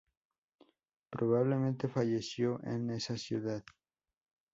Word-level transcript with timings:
Probablemente 1.11 1.87
falleció 1.87 2.59
en 2.63 2.89
esa 2.89 3.15
ciudad. 3.19 3.63